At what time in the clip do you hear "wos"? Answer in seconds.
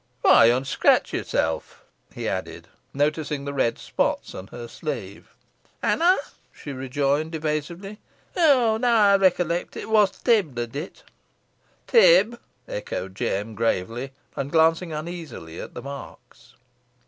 9.89-10.09